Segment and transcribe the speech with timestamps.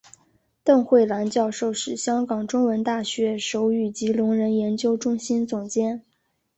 [0.63, 6.03] 邓慧兰教授是香港中文大学手语及聋人研究中心总监。